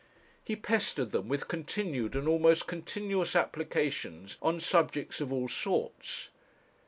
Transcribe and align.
He 0.43 0.55
pestered 0.55 1.11
them 1.11 1.27
with 1.27 1.47
continued 1.47 2.15
and 2.15 2.27
almost 2.27 2.65
continuous 2.65 3.35
applications 3.35 4.35
on 4.41 4.59
subjects 4.59 5.21
of 5.21 5.31
all 5.31 5.47
sorts. 5.47 6.29